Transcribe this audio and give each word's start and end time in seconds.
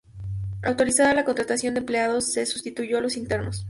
Autorizada 0.63 1.13
la 1.13 1.25
contratación 1.25 1.75
de 1.75 1.81
empleados, 1.81 2.33
que 2.33 2.43
sustituyó 2.47 2.97
a 2.97 3.01
los 3.01 3.17
internos. 3.17 3.59